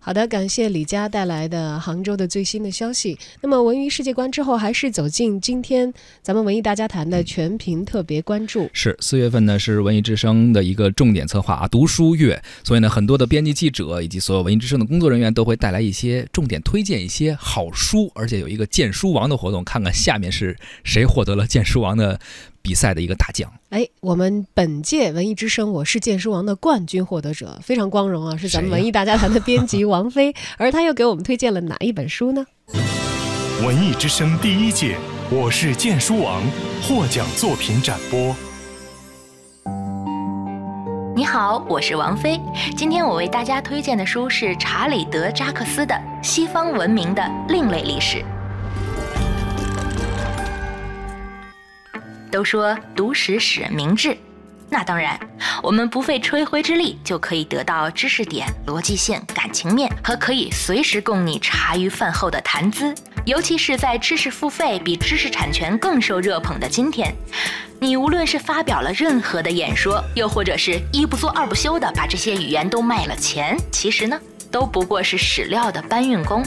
[0.00, 3.18] 好的，感谢李佳带来的杭州的最新的消息。
[3.40, 8.68] 那么文娱世界观之后，还是走进今天咱们文艺大家谈的全屏特别关注。
[8.72, 12.42] 是四月份呢，是文艺之声的一个重点策划啊，读书月。
[12.62, 22.20] 所以呢，很多的编辑记者以及所有文艺之声的工作人员都会带来一些重点推荐一些好书，而且有一个荐书王的活动，看看下面是谁获得了荐书王的
[22.64, 23.52] 比赛的一个大奖。
[23.68, 32.46] 哎，我们本届文艺之声我是荐书王的冠军获得者，非常光荣啊，是咱们文艺大家谈的编辑王菲， 而他又给我们推荐了哪一本书呢？
[33.62, 34.96] 文艺之声第一届
[35.30, 36.42] 我是荐书王
[36.82, 38.34] 获奖作品展播。
[41.14, 42.40] 你好，我是王菲。
[42.78, 45.94] 今天我为大家推荐的书是查理德扎克斯的
[46.26, 48.18] 《西方文明的另类历史》。
[52.34, 54.18] 都说读史使人明智，
[54.68, 55.16] 那当然，
[55.62, 62.92] 我们不费吹灰之力就可以得到知识点、逻辑线、感情面和可以随时供你茶余饭后的谈资。
[63.24, 67.14] 尤其是在知识付费比知识产权更受热捧的今天，
[67.78, 76.42] 你无论是发表了任何的演说，又或者是一不做二不休的把这些语言都卖了钱，其实呢，都不过是史料的搬运工。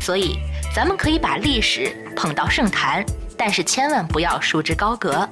[0.00, 0.40] 所以，
[0.74, 3.06] 咱们可以把历史捧到圣坛。
[3.40, 5.26] 但是千万不要束之高阁，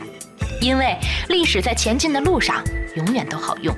[0.62, 0.96] 因为
[1.28, 2.64] 历史在前进的路上
[2.96, 3.76] 永远都好用。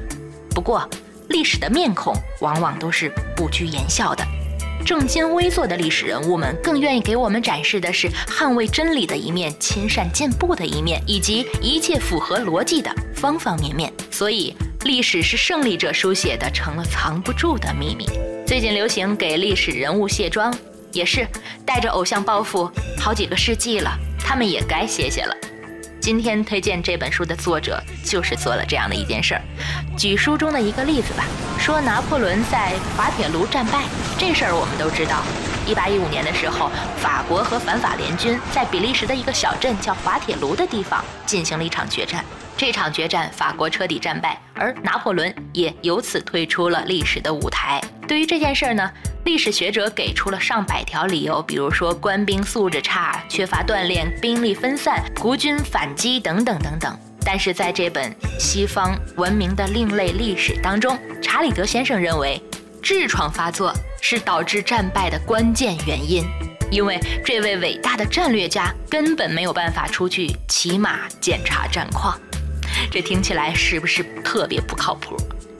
[0.51, 0.89] 不过，
[1.31, 4.25] 历史的面孔往往都是不拘言笑的。
[4.87, 13.93] 正襟危坐的历史人物们更愿意给我们展示的是捍卫真理的一面、亲善进步的一面，以及一切符合逻辑的方方面面。
[14.13, 18.07] 所以，历史是胜利者书写的，成了藏不住的秘密。
[18.47, 20.57] 最近流行给历史人物卸妆，
[20.93, 21.27] 也是
[21.67, 23.91] 带着偶像包袱，好几个世纪了。
[24.31, 25.37] 他们也该歇歇了。
[25.99, 29.43] 今天推荐这本书的作者就是做了这样的一件事儿。
[29.99, 31.25] 举书中的一个例子吧，
[31.59, 33.83] 说拿破仑在滑铁卢战败
[34.17, 35.25] 这事儿我们都知道。
[35.67, 42.25] 一八一五年的时候，法国和反法联军在比利时的一个小镇叫滑铁卢的地方进行了一场决战。
[42.57, 47.81] 这场决战，法国彻底战败，而拿破仑也由此退出了历史的舞台。
[48.11, 48.91] 对于这件事儿呢？
[49.25, 56.99] 历史学者给出了上百条理由，比如说官兵素质差、缺乏锻炼、兵力分散、孤军反击等等等等。
[57.25, 62.43] 但是在这本西方文明的另类历史当中，查理德先生认为，
[62.83, 66.25] 痔疮发作是导致战败的关键原因，
[66.69, 72.21] 因为这位伟大的战略家根本没有办法出去骑马检查战况。
[72.91, 75.17] 这听起来是不是特别不靠谱？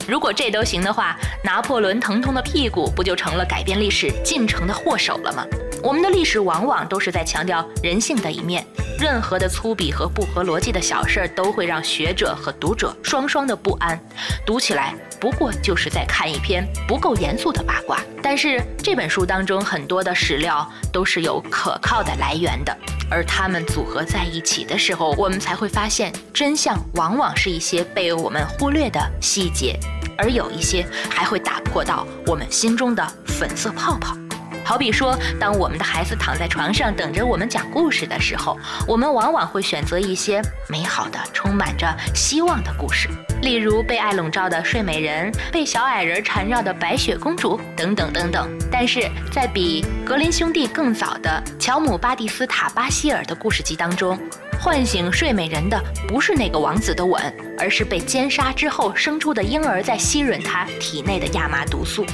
[0.07, 5.45] 如果这都行的话，拿破仑疼痛的屁股不就成了改变历史进程的祸首了吗？
[5.83, 8.65] 我们的历史往往都是在强调人性的一面，
[8.99, 13.99] 任何的粗鄙和不合逻辑的小事儿都会让学者和读者双双的不安，
[14.45, 17.99] 读起来不过就是在看一篇不够严肃的八卦。
[18.21, 22.77] 但是这本书当中很多的史料都是有可靠的来源的。
[23.09, 29.77] 而它们组合在一起的时候，我们才会发现真相往往是一些被我们忽略的细节，
[30.15, 34.15] 而有一些还会打破到我们心中的粉色泡泡。
[34.63, 38.57] 好比说，当我们的孩子躺在床上等着我们讲故事的时候，
[38.87, 43.09] 我们往往会选择一些美好的、充满着希望的故事，
[43.41, 48.49] 例如被爱笼罩的睡美人、被小矮人缠绕的白雪公主等等等等。
[48.71, 54.17] 但是在比格林兄弟更早的乔姆·巴蒂斯塔·巴希尔的故事集当中，
[54.59, 57.21] 唤醒睡美人的不是那个王子的吻，
[57.57, 62.05] 而是被奸杀之后生出的婴儿在吸吮他体内的亚麻毒素。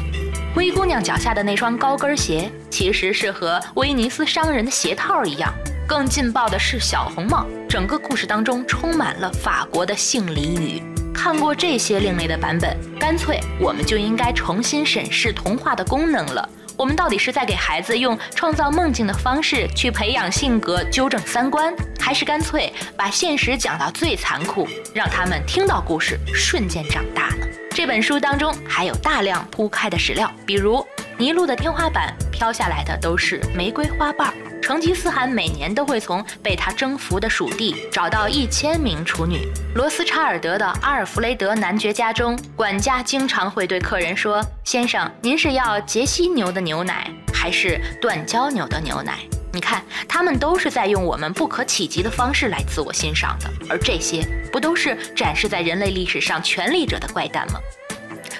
[0.57, 5.53] 灰姑娘脚下的那双高跟鞋，其实是和威尼斯商人的鞋套一样。
[5.87, 10.81] 更劲爆的是小红帽，整个故事当中充满了法国的性俚语。
[11.13, 16.49] 看过这些另类的版本，干脆我们就应该重新审视童话的功能了。
[16.75, 27.45] 我们到底是在给孩子用创造梦境的方式去培养性格、纠正三观，还是干脆把现实讲到最残酷，让他们听到故事瞬间长大呢？
[27.77, 30.83] 这本书当中还有大量铺开的史料，比如
[31.15, 34.33] 尼禄的天花板飘下来的都是玫瑰花瓣。
[34.59, 39.47] 成吉思汗每年都会从被他征服的属地找到一千名处女。
[39.75, 49.19] 罗斯查尔德的阿尔弗雷德男爵家中，管家经常会对客人说：“先生，您是要杰西牛的牛奶，还是断交牛的牛奶？”
[49.57, 57.59] 你看，他们都是在用我们不可企及的方式来自我欣赏的，而这些不都是展示在人类历史上权力者的怪诞吗？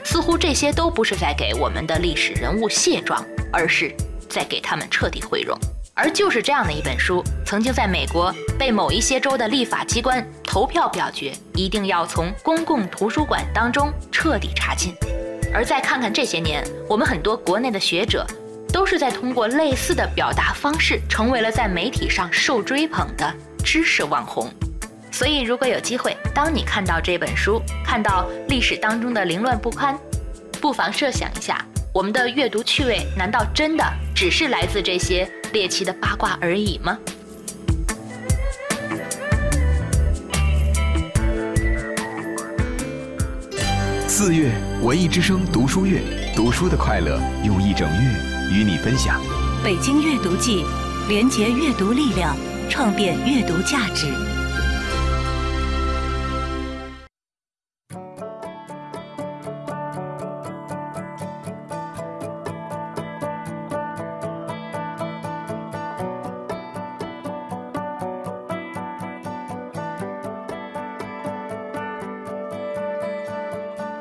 [0.04, 3.92] 似乎这些都不是在给我们的历史人物卸妆，而是
[4.30, 5.58] 在给他们彻底毁容。
[5.96, 14.94] 而就是这样的一本书，曾经在美国被某一些州的立法机关投票表决，一定要从公共图书馆当中彻底查禁。
[15.52, 18.24] 而再看看这些年，我们很多国内的学者，
[18.78, 23.34] 都是在通过类似的表达方式，成为了在媒体上受追捧的
[23.64, 24.54] 知识网红。
[25.12, 29.98] 所以，如果有机会，当你看到这本书，看到历史当中的凌乱不堪，
[30.62, 31.60] 不妨设想一下，
[31.92, 33.84] 我们的阅读趣味难道真的
[34.14, 37.00] 只是来自这些猎奇的八卦而已吗？
[44.08, 44.52] 四月
[44.84, 46.00] 文艺之声读书月，
[46.36, 49.22] 读书的快乐用一整月与你分享。
[49.64, 50.66] 北京阅读季，
[51.08, 52.36] 连结阅读力量，
[52.70, 54.08] 创变阅读价值。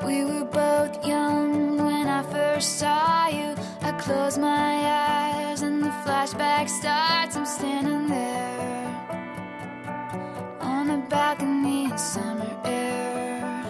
[0.05, 3.16] We were both young when I first saw.
[3.99, 4.75] Close my
[5.51, 8.87] eyes and the flashback starts, I'm standing there
[10.61, 13.65] on a balcony in summer air.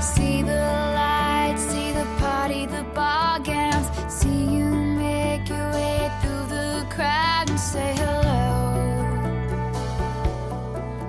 [0.00, 6.46] See the lights, see the party, the ball gowns, see you make your way through
[6.46, 8.44] the crowd and say hello.